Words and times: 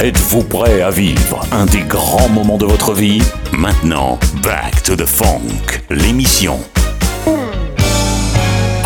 Êtes-vous 0.00 0.44
prêt 0.44 0.80
à 0.80 0.90
vivre 0.90 1.40
un 1.50 1.66
des 1.66 1.80
grands 1.80 2.28
moments 2.28 2.56
de 2.56 2.64
votre 2.64 2.92
vie? 2.92 3.20
Maintenant, 3.50 4.16
Back 4.44 4.84
to 4.84 4.94
the 4.94 5.04
Funk, 5.04 5.82
l'émission 5.90 6.60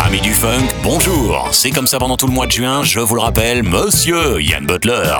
Amis 0.03 0.21
du 0.21 0.33
funk, 0.33 0.65
bonjour. 0.81 1.49
C'est 1.51 1.69
comme 1.69 1.85
ça 1.85 1.99
pendant 1.99 2.17
tout 2.17 2.25
le 2.25 2.33
mois 2.33 2.47
de 2.47 2.51
juin, 2.51 2.81
je 2.81 2.99
vous 2.99 3.13
le 3.13 3.21
rappelle, 3.21 3.61
monsieur 3.61 4.41
Yann 4.41 4.65
Butler, 4.65 5.13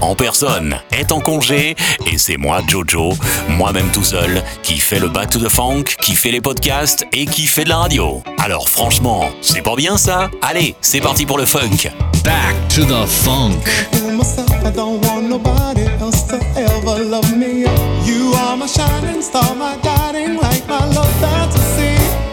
en 0.00 0.16
personne, 0.16 0.80
est 0.90 1.12
en 1.12 1.20
congé 1.20 1.76
et 2.12 2.18
c'est 2.18 2.38
moi, 2.38 2.60
Jojo, 2.66 3.12
moi-même 3.48 3.90
tout 3.92 4.04
seul, 4.04 4.42
qui 4.64 4.78
fait 4.78 4.98
le 4.98 5.08
Back 5.08 5.30
to 5.30 5.38
the 5.38 5.48
Funk, 5.48 5.84
qui 6.02 6.16
fait 6.16 6.32
les 6.32 6.40
podcasts 6.40 7.06
et 7.12 7.24
qui 7.24 7.46
fait 7.46 7.62
de 7.62 7.68
la 7.68 7.76
radio. 7.78 8.20
Alors 8.42 8.68
franchement, 8.68 9.30
c'est 9.42 9.62
pas 9.62 9.76
bien 9.76 9.96
ça? 9.96 10.28
Allez, 10.42 10.74
c'est 10.80 11.00
parti 11.00 11.24
pour 11.24 11.38
le 11.38 11.46
funk. 11.46 11.88
Back 12.26 12.68
to 12.70 12.84
the 12.84 13.06
Funk. 13.06 13.62
I 14.66 14.70
don't 14.72 15.00
want 15.06 15.30
nobody 15.30 15.84
else 16.02 16.24
to 16.24 16.36
ever 16.56 17.04
love 17.04 17.30
me. 17.36 17.60
You 18.04 18.32
are 18.42 18.56
my 18.56 18.66
shining 18.66 19.22
star, 19.22 19.54
my 19.54 19.78
guiding 19.82 20.36
light, 20.36 20.66
my 20.68 20.84
love. 20.86 21.06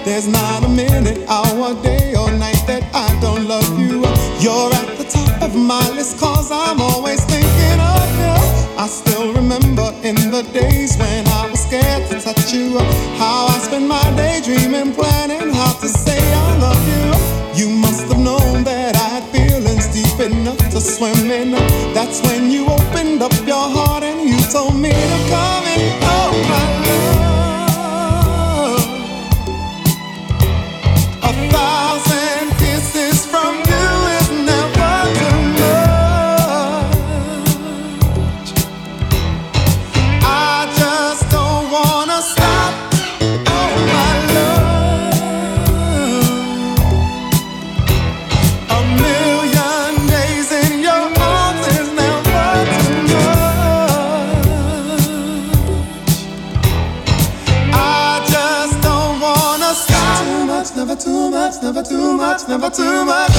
There's 0.04 0.28
not 0.28 0.66
a 0.66 0.68
minute, 0.68 1.28
hour, 1.30 1.74
day, 1.82 2.13
or 2.13 2.30
night 2.32 2.62
that 2.68 2.84
I 2.94 3.08
don't 3.22 3.48
love 3.48 3.80
you. 3.80 4.04
You're 4.44 4.74
at 4.74 4.98
the 4.98 5.05
top 5.10 5.41
of 5.41 5.55
my 5.55 5.80
list, 5.91 6.20
cause 6.20 6.52
I'm 6.52 6.82
always 6.82 7.24
thinking 7.24 7.80
of 7.80 8.10
you. 8.20 8.35
I 8.78 8.88
still 8.88 9.34
remember 9.34 9.94
in 10.04 10.16
the 10.30 10.44
days 10.52 10.98
when 10.98 11.26
I 11.28 11.50
was 11.50 11.63
scared 11.63 12.10
to 12.12 12.20
touch 12.20 12.52
you. 12.52 12.78
Enough 21.05 21.15
to 21.15 21.21
swim 21.21 21.32
in. 21.32 21.51
That's 21.93 22.21
when 22.21 22.51
you 22.51 22.65
opened 22.65 23.21
up 23.21 23.34
your 23.48 23.70
heart 23.76 24.04
and 24.04 24.27
you 24.27 24.40
told 24.51 24.76
me 24.76 24.91
to 24.91 25.29
come 25.29 25.43
much, 62.44 62.49
never 62.49 62.70
too 62.70 63.05
much. 63.05 63.32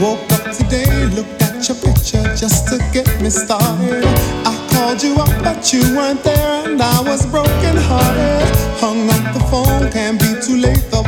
Woke 0.00 0.32
up 0.32 0.52
today, 0.52 1.06
looked 1.14 1.42
at 1.42 1.68
your 1.68 1.76
picture 1.76 2.22
just 2.36 2.68
to 2.68 2.78
get 2.92 3.20
me 3.22 3.30
started. 3.30 4.04
I 4.44 4.68
called 4.70 5.02
you 5.02 5.14
up, 5.16 5.42
but 5.42 5.72
you 5.72 5.80
weren't 5.96 6.22
there, 6.22 6.68
and 6.68 6.80
I 6.80 7.00
was 7.02 7.26
broken 7.26 7.53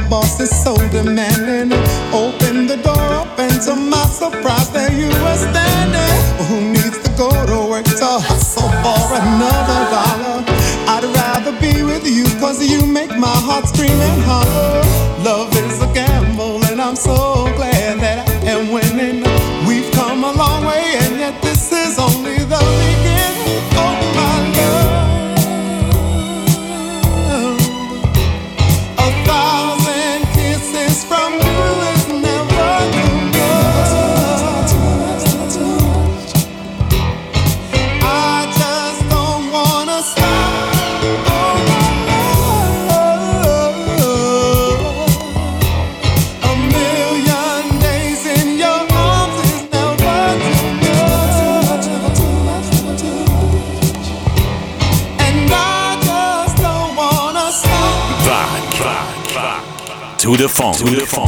boss 0.09 0.41
is 0.41 0.51
so 0.51 0.77
demanding. 0.91 1.73
Open 2.13 2.67
the 2.67 2.77
door 2.83 3.15
open 3.15 3.51
to 3.67 3.75
my 3.75 4.05
surprise, 4.07 4.71
there 4.71 4.93
you 4.93 5.09
were 5.09 5.37
standing. 5.37 6.16
with 60.91 61.01
the 61.01 61.07
phone. 61.07 61.26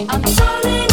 Say 0.00 0.89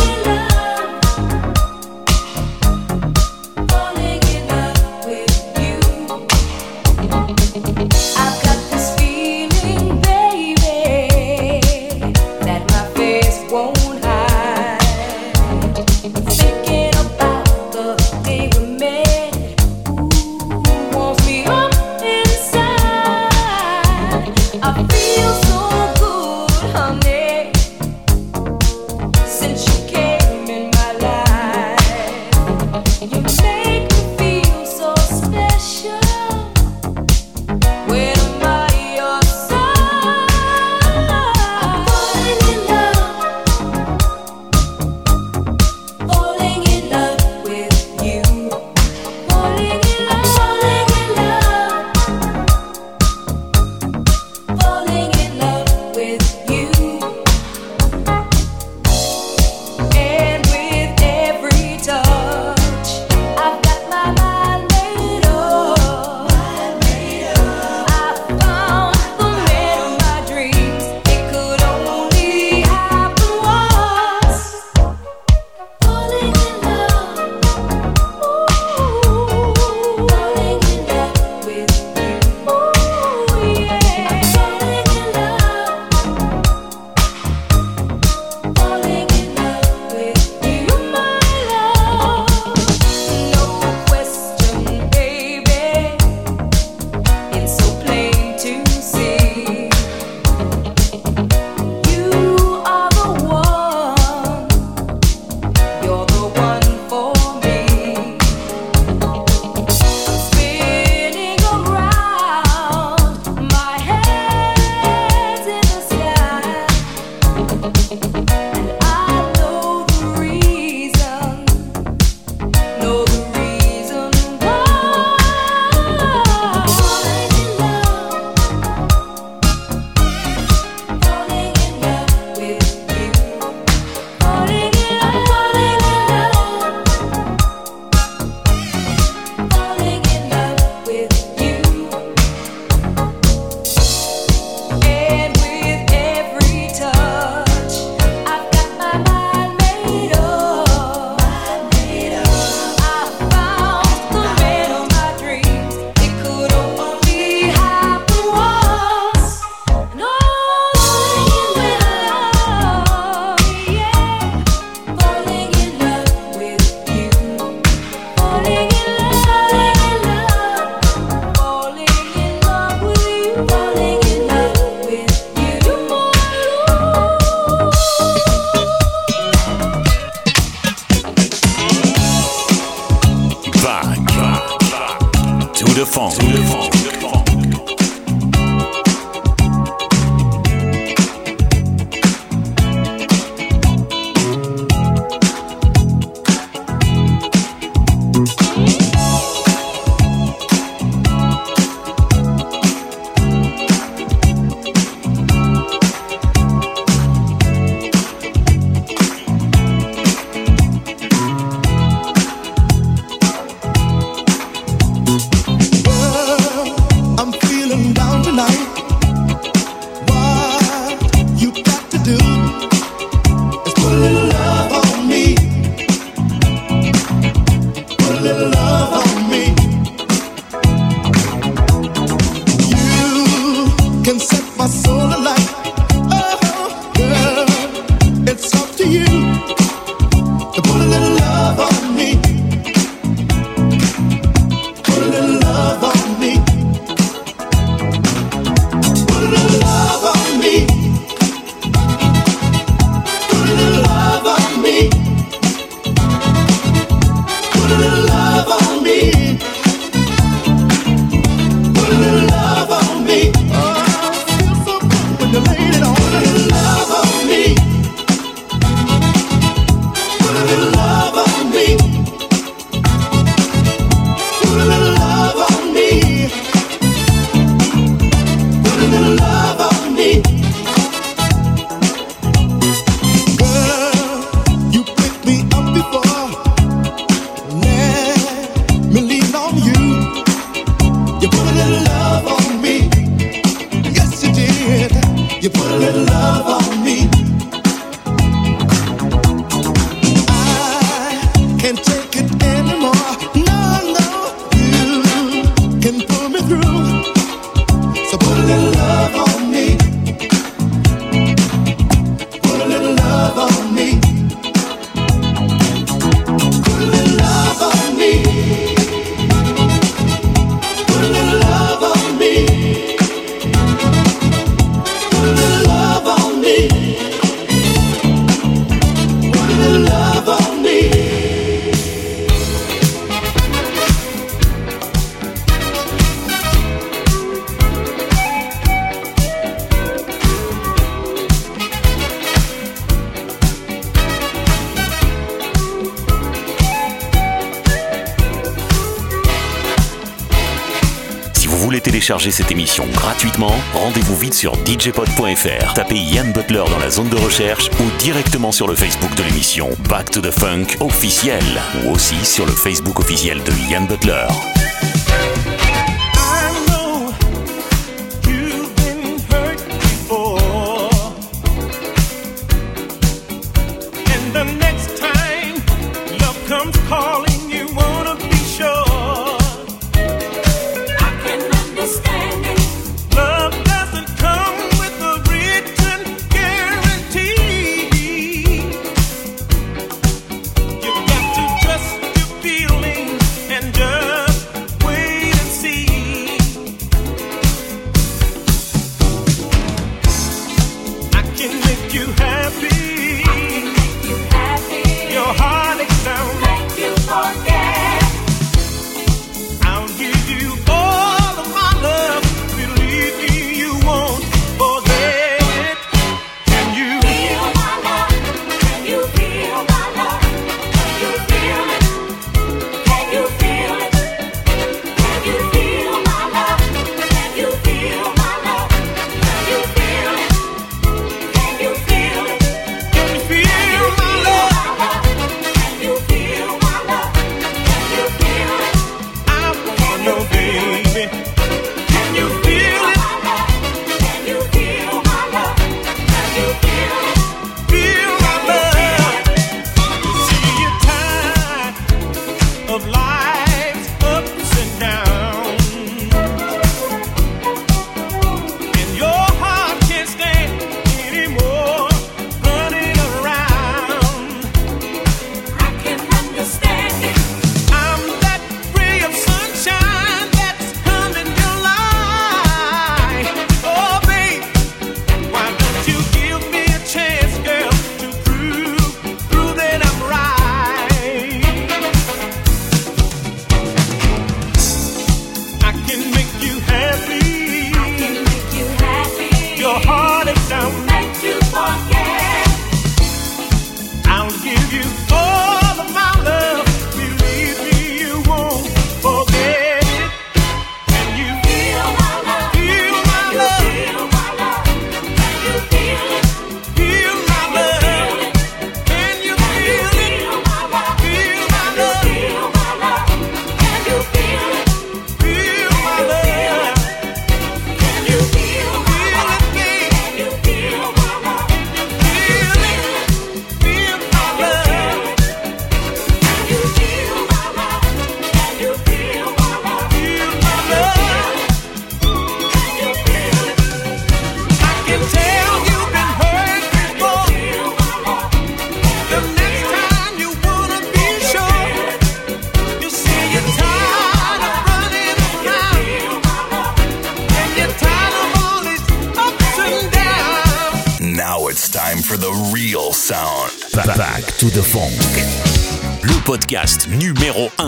Télécharger 352.08 352.32
cette 352.32 352.52
émission 352.52 352.86
gratuitement, 352.94 353.52
rendez-vous 353.74 354.16
vite 354.16 354.34
sur 354.34 354.54
djpod.fr. 354.64 355.74
Tapez 355.74 356.00
Yann 356.00 356.32
Butler 356.32 356.64
dans 356.72 356.80
la 356.80 356.90
zone 356.90 357.10
de 357.10 357.18
recherche 357.18 357.70
ou 357.82 357.98
directement 358.00 358.54
sur 358.54 358.66
le 358.66 358.76
Facebook 358.76 359.14
de 359.16 359.24
l'émission 359.24 359.72
Back 359.90 360.12
to 360.12 360.22
the 360.22 360.32
Funk 360.32 360.78
officiel 360.80 361.44
ou 361.84 361.92
aussi 361.92 362.16
sur 362.24 362.46
le 362.46 362.54
Facebook 362.54 363.02
officiel 363.02 363.44
de 363.44 363.52
Yann 363.70 363.88
Butler. 363.88 364.28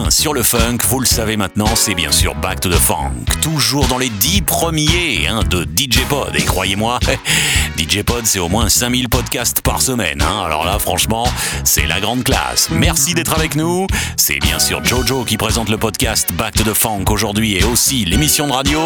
Numéro 0.10 0.12
1 0.12 0.12
sur 0.12 0.34
le 0.34 0.43
funk, 0.43 0.78
vous 0.88 1.00
le 1.00 1.06
savez 1.06 1.38
maintenant, 1.38 1.76
c'est 1.76 1.93
bien 1.93 2.12
sûr 2.12 2.36
Back 2.36 2.62
to 2.62 2.69
the 2.69 2.80
Funk. 2.80 3.12
Toujours 3.41 3.88
dans 3.88 3.98
les 3.98 4.10
10 4.10 4.41
premiers 4.41 5.28
hein, 5.28 5.41
de 5.50 5.63
DJ 5.63 6.04
Pod. 6.08 6.36
Et 6.36 6.43
croyez-moi, 6.43 7.00
DJ 7.78 8.04
Pod, 8.04 8.26
c'est 8.26 8.39
au 8.39 8.50
moins 8.50 8.69
5000 8.69 9.10
podcasts 9.10 9.62
par 9.62 9.82
semaine. 9.82 10.22
Hein. 10.22 10.43
Alors 10.45 10.65
là, 10.65 10.80
franchement, 10.80 11.28
c'est 11.63 11.86
la 11.86 12.00
grande 12.00 12.24
classe. 12.24 12.69
Merci 12.72 13.13
d'être 13.13 13.34
avec 13.34 13.56
nous. 13.56 13.88
C'est 14.17 14.39
bien 14.39 14.60
sûr 14.60 14.84
Jojo 14.84 15.24
qui 15.24 15.38
présente 15.38 15.69
le 15.69 15.78
podcast 15.78 16.34
Back 16.34 16.56
to 16.56 16.63
the 16.63 16.74
Funk 16.74 17.06
aujourd'hui 17.10 17.56
et 17.56 17.63
aussi 17.63 18.06
l'émission 18.06 18.48
de 18.48 18.54
radio. 18.54 18.80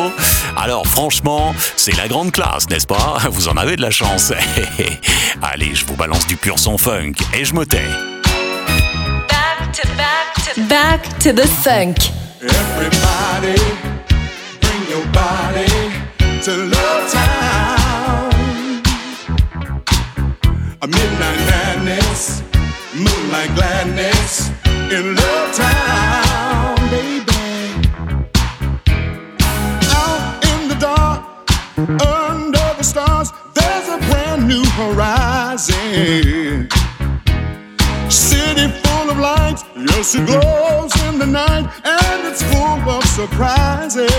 Alors 0.58 0.88
franchement, 0.88 1.56
c'est 1.76 1.96
la 1.96 2.08
grande 2.08 2.32
classe, 2.32 2.70
n'est-ce 2.70 2.88
pas? 2.88 3.18
Vous 3.32 3.48
en 3.48 3.58
avez 3.58 3.76
de 3.76 3.82
la 3.82 3.92
chance. 3.92 4.34
Allez, 5.42 5.74
je 5.74 5.86
vous 5.86 5.96
balance 5.96 6.28
du 6.28 6.36
pur 6.36 6.60
son 6.60 6.78
funk 6.78 7.14
et 7.34 7.46
je 7.46 7.54
me 7.54 7.66
tais. 7.66 7.88
To 9.74 9.88
back 9.98 10.36
to 10.36 10.68
back 10.68 11.02
to 11.18 11.34
the 11.34 11.48
funk. 11.48 11.98
Everybody, 12.42 13.58
bring 14.62 14.82
your 14.88 15.06
body 15.12 15.66
to 16.44 16.52
Love 16.76 17.12
Town. 17.12 18.84
A 20.80 20.88
midnight 20.88 21.42
madness, 21.50 22.44
moonlight 22.94 23.56
gladness 23.56 24.52
in 24.92 25.16
Love 25.16 25.56
Town, 25.56 26.76
baby. 26.92 27.34
Out 29.90 30.46
in 30.52 30.68
the 30.68 30.76
dark, 30.80 31.26
under 32.00 32.76
the 32.78 32.84
stars, 32.84 33.32
there's 33.56 33.88
a 33.90 33.98
brand 34.08 34.48
new 34.48 34.64
horizon. 34.78 36.70
City 38.10 38.68
full 38.68 38.83
of 39.14 39.20
lights, 39.20 39.64
yes, 39.76 40.16
it 40.16 40.26
glows 40.26 40.94
in 41.08 41.20
the 41.20 41.26
night, 41.26 41.66
and 41.84 42.28
it's 42.28 42.42
full 42.52 42.90
of 42.90 43.04
surprises. 43.06 44.10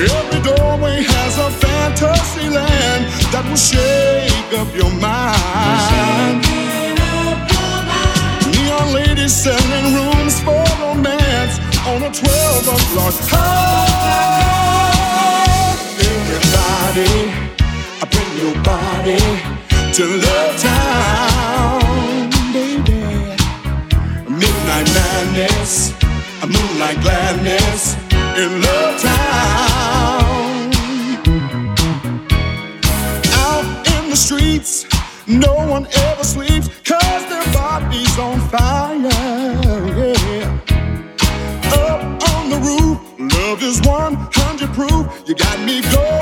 Every 0.00 0.40
doorway 0.42 1.02
has 1.02 1.38
a 1.38 1.50
fantasy 1.64 2.48
land 2.48 3.04
that 3.32 3.44
will 3.48 3.56
shake 3.56 4.52
up 4.60 4.68
your 4.74 4.92
mind. 5.00 6.44
Neon 8.52 8.92
ladies 8.94 9.34
selling 9.34 9.86
rooms 9.94 10.40
for 10.40 10.64
romance 10.80 11.58
on 11.86 12.02
a 12.02 12.10
12 12.10 12.68
o'clock 12.76 13.14
high. 13.32 14.70
Everybody, 16.12 17.14
I 18.00 18.04
bring 18.12 18.30
your 18.42 18.56
body 18.62 19.20
to 19.96 20.04
Love 20.06 20.56
Town, 20.62 21.29
Midnight 24.80 24.94
madness, 24.94 25.92
a 26.42 26.46
moonlight 26.46 27.00
gladness 27.02 27.96
in 28.38 28.62
Love 28.62 29.02
Town. 29.02 30.72
Out 33.44 33.66
in 33.94 34.08
the 34.08 34.16
streets, 34.16 34.86
no 35.26 35.52
one 35.52 35.86
ever 36.08 36.24
sleeps, 36.24 36.68
cause 36.82 37.26
their 37.28 37.44
body's 37.52 38.18
on 38.18 38.40
fire, 38.48 38.96
yeah. 39.98 40.48
Up 41.74 42.02
on 42.32 42.48
the 42.48 42.58
roof, 42.64 42.98
love 43.34 43.62
is 43.62 43.82
100 43.82 44.72
proof. 44.72 45.22
You 45.26 45.34
got 45.34 45.60
me 45.60 45.82
going 45.92 46.19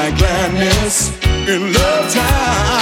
moonlight 0.00 0.18
gladness 0.18 1.10
in 1.48 1.72
Love 1.72 2.12
Town, 2.12 2.79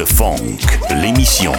de 0.00 0.04
funk, 0.06 0.64
l'émission. 1.02 1.52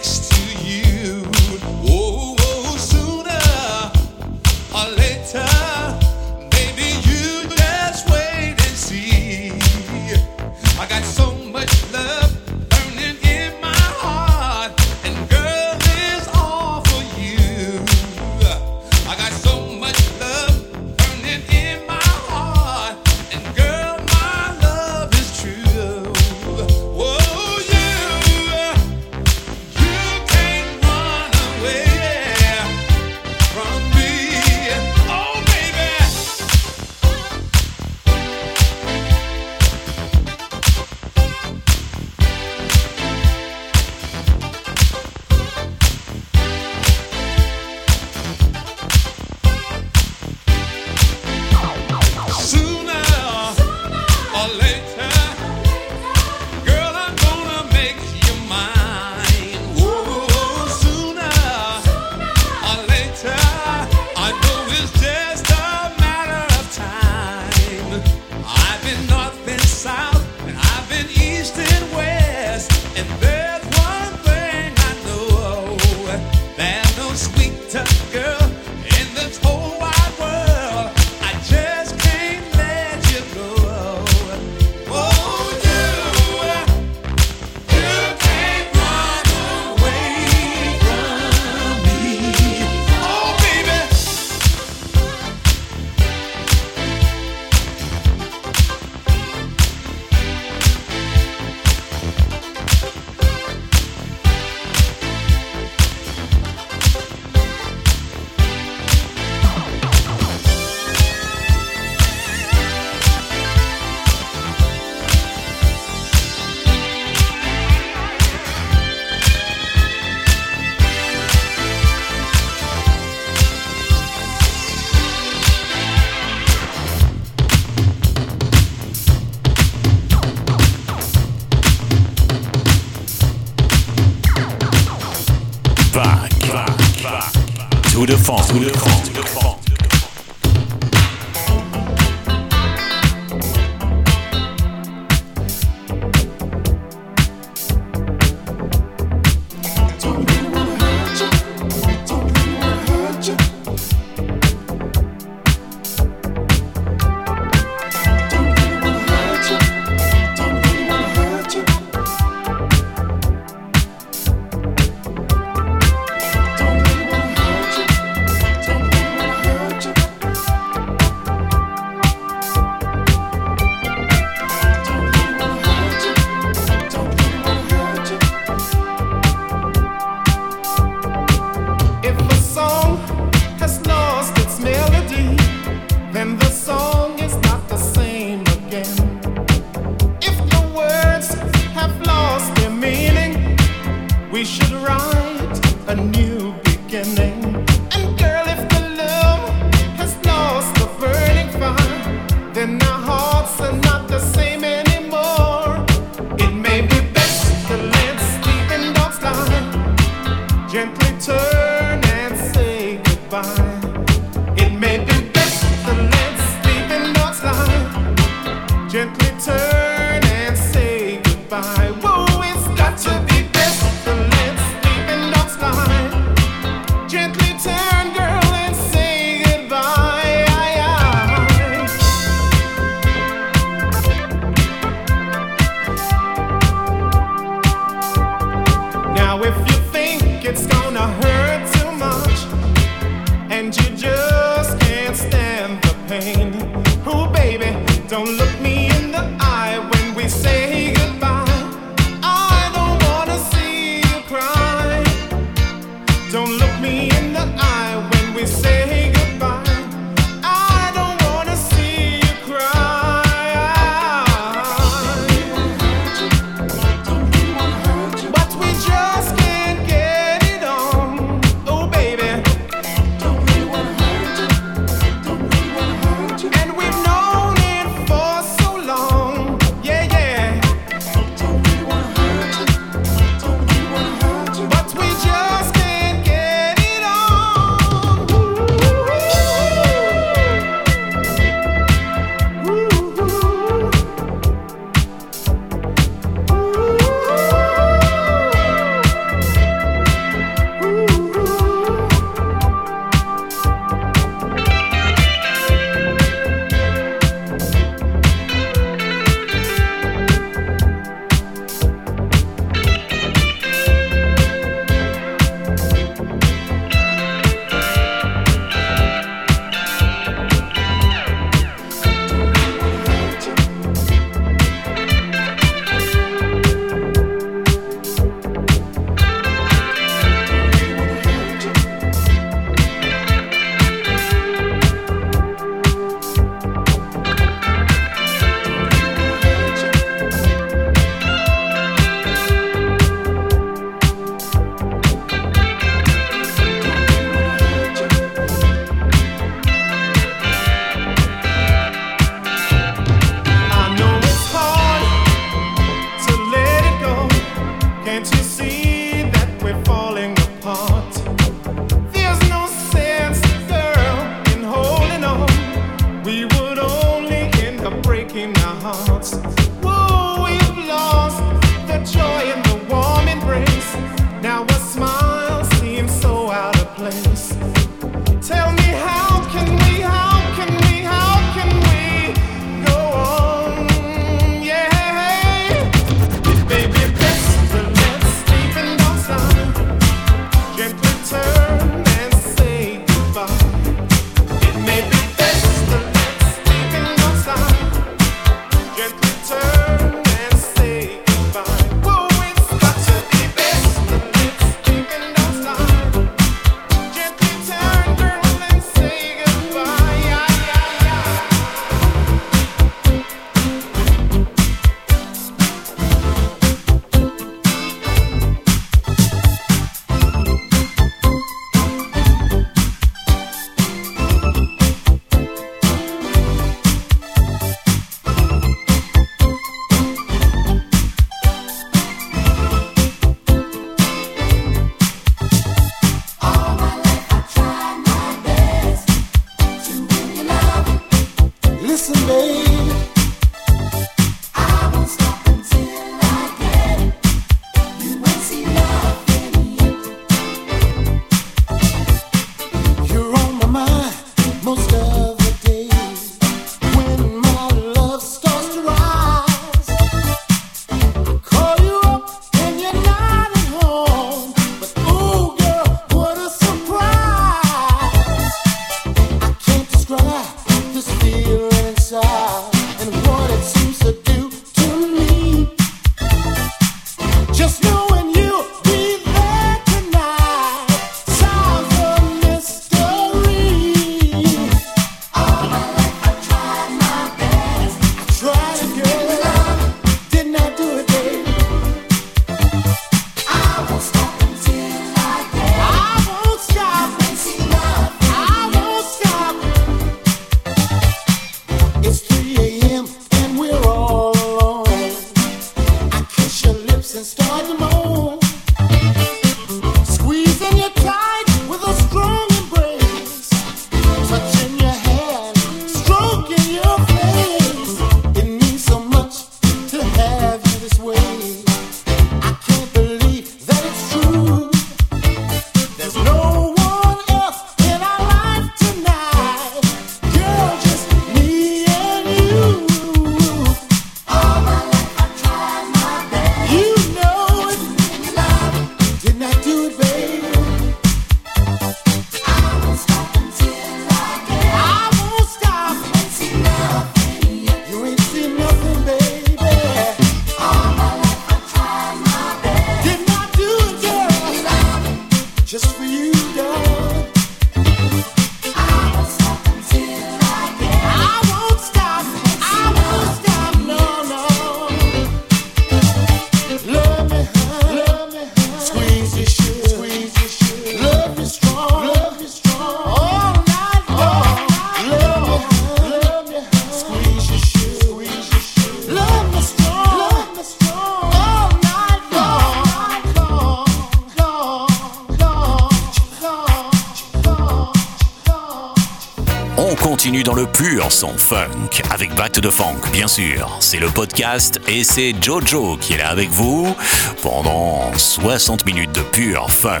The 592.60 592.70
Funk, 592.70 593.10
bien 593.12 593.26
sûr. 593.26 593.76
C'est 593.80 593.98
le 593.98 594.08
podcast 594.08 594.80
et 594.86 595.02
c'est 595.02 595.34
Jojo 595.40 595.96
qui 595.96 596.12
est 596.12 596.18
là 596.18 596.28
avec 596.28 596.50
vous 596.50 596.94
pendant 597.42 598.12
60 598.16 598.86
minutes 598.86 599.12
de 599.12 599.22
pur 599.22 599.70
funk. 599.70 600.00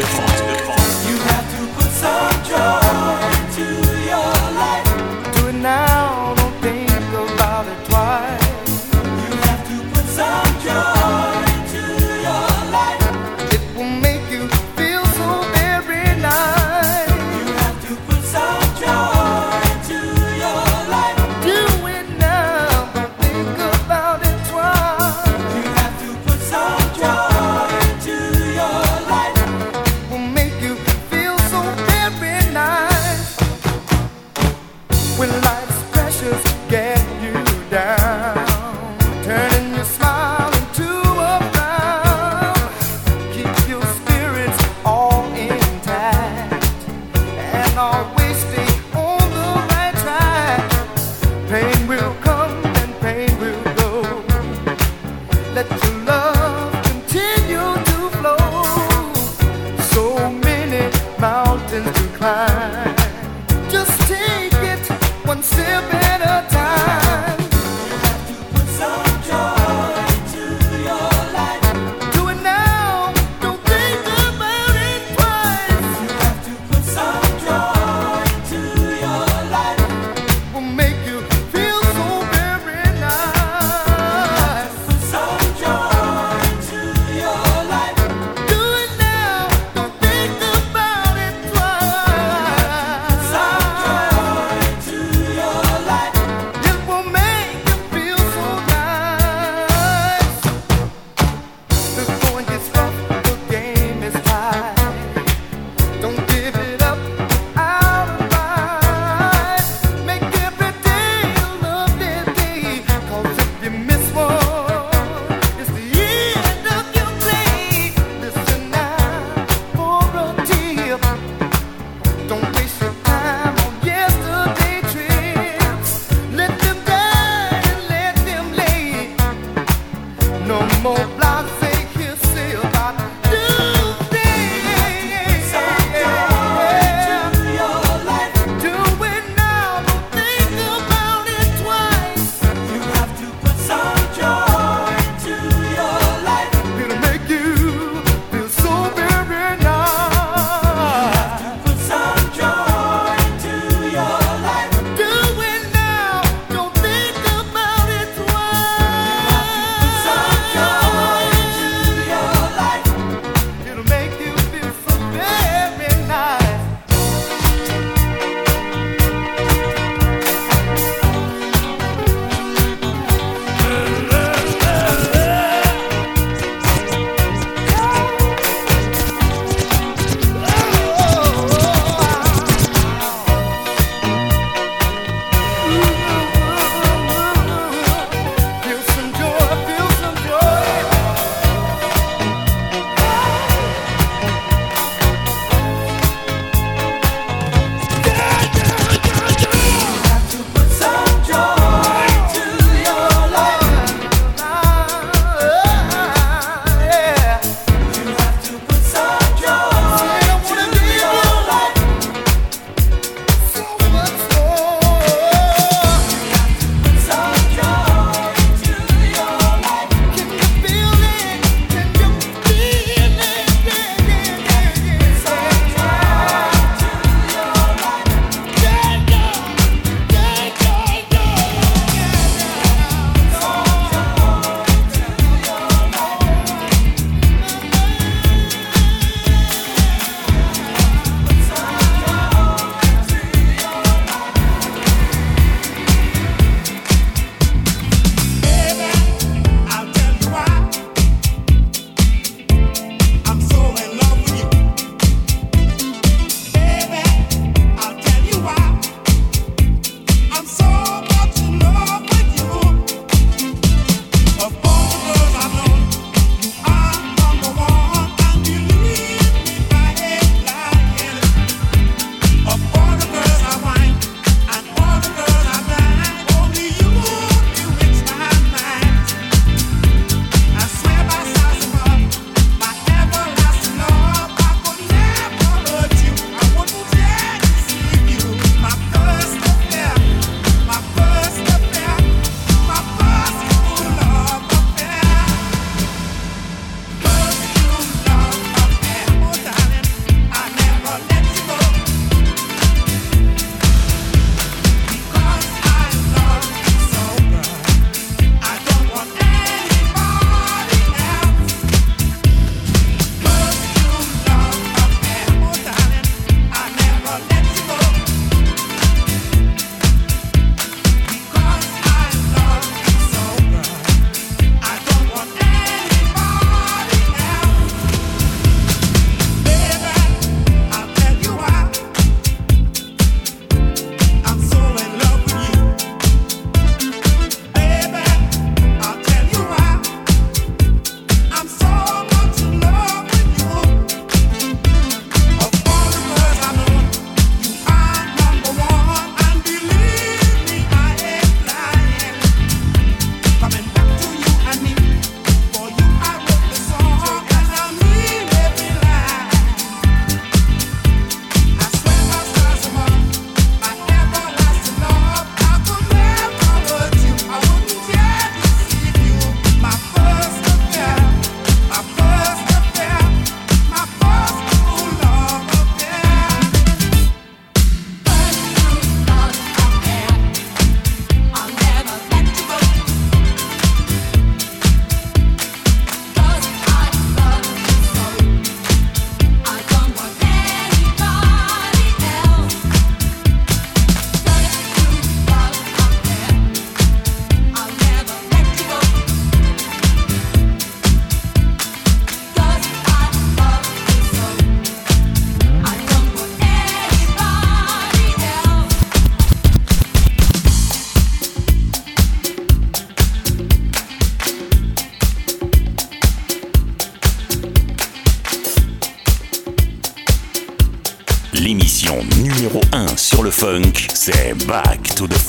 Funk. 0.00 0.43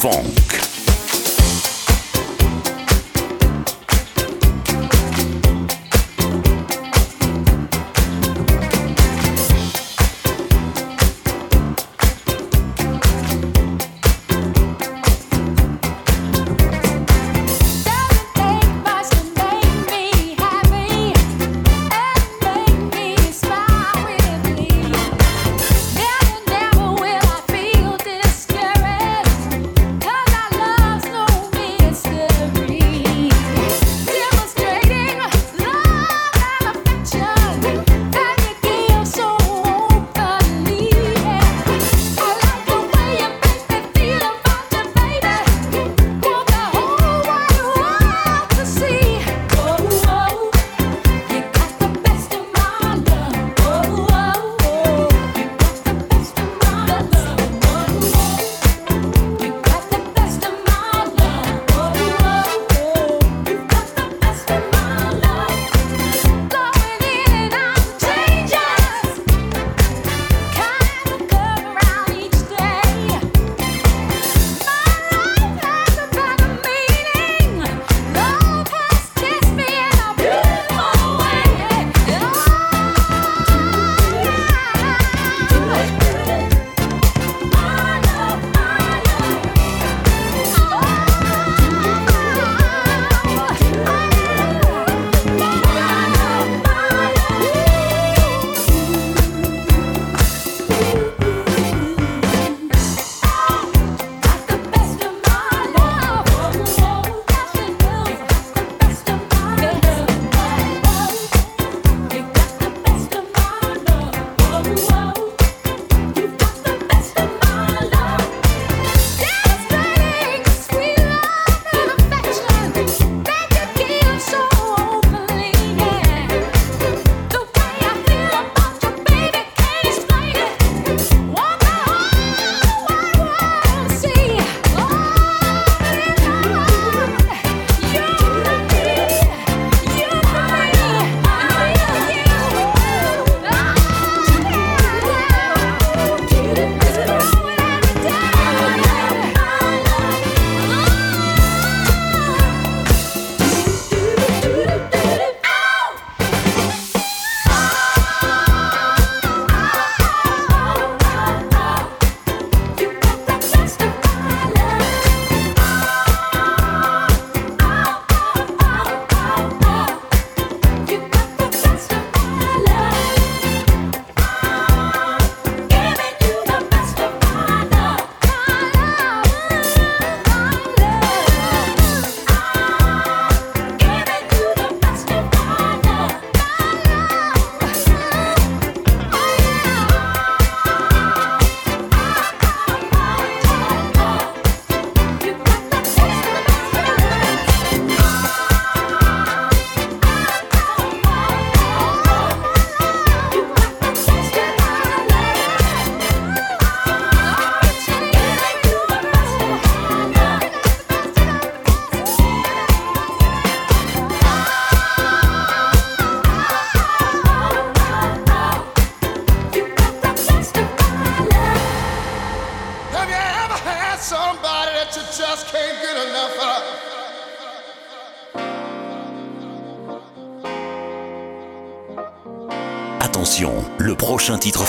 Funk. 0.05 0.44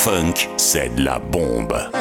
Funk, 0.07 0.49
c'est 0.57 0.95
de 0.95 1.03
la 1.03 1.19
bombe. 1.19 1.96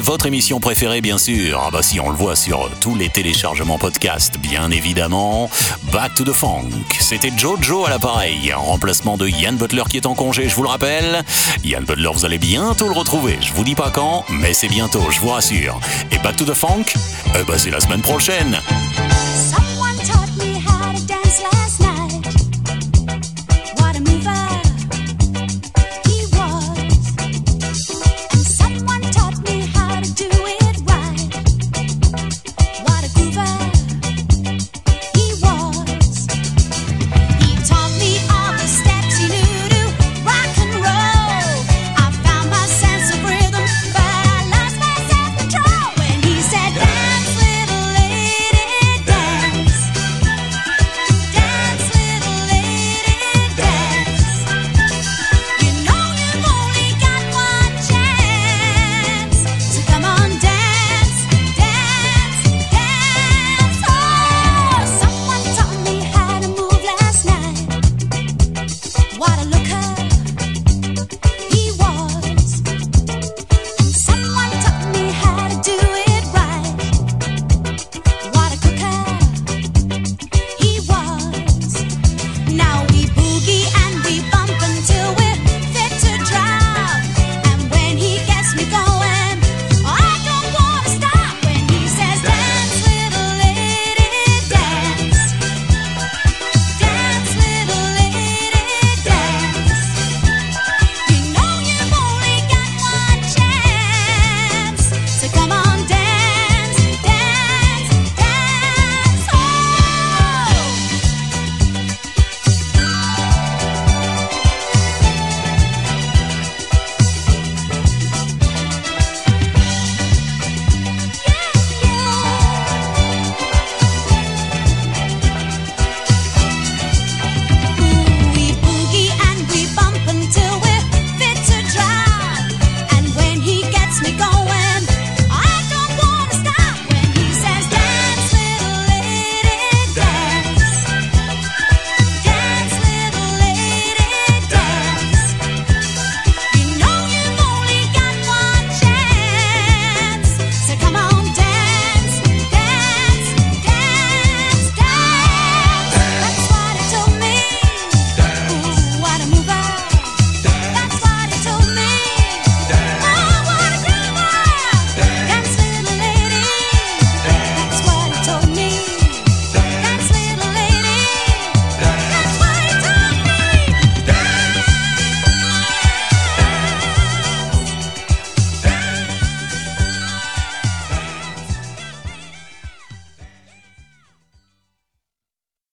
Votre 0.00 0.26
émission 0.26 0.60
préférée, 0.60 1.00
bien 1.00 1.18
sûr. 1.18 1.62
Ah 1.64 1.70
bah 1.70 1.82
si, 1.82 2.00
on 2.00 2.10
le 2.10 2.16
voit 2.16 2.34
sur 2.34 2.68
tous 2.80 2.96
les 2.96 3.08
téléchargements 3.08 3.78
podcast, 3.78 4.38
bien 4.38 4.70
évidemment. 4.70 5.48
Back 5.92 6.14
to 6.14 6.24
the 6.24 6.32
Funk. 6.32 6.70
C'était 7.00 7.32
Jojo 7.36 7.86
à 7.86 7.90
l'appareil, 7.90 8.52
en 8.52 8.62
remplacement 8.62 9.16
de 9.16 9.28
Ian 9.28 9.52
Butler 9.52 9.84
qui 9.88 9.96
est 9.98 10.06
en 10.06 10.14
congé, 10.14 10.48
je 10.48 10.54
vous 10.54 10.62
le 10.62 10.68
rappelle. 10.68 11.22
Ian 11.64 11.82
Butler, 11.82 12.10
vous 12.12 12.24
allez 12.24 12.38
bientôt 12.38 12.88
le 12.88 12.94
retrouver. 12.94 13.38
Je 13.40 13.52
vous 13.52 13.64
dis 13.64 13.74
pas 13.74 13.90
quand, 13.90 14.24
mais 14.28 14.52
c'est 14.52 14.68
bientôt, 14.68 15.10
je 15.10 15.20
vous 15.20 15.28
rassure. 15.28 15.78
Et 16.10 16.18
Back 16.18 16.36
to 16.36 16.44
the 16.44 16.54
Funk, 16.54 16.94
eh 17.38 17.44
bah 17.44 17.54
c'est 17.56 17.70
la 17.70 17.80
semaine 17.80 18.02
prochaine. 18.02 18.58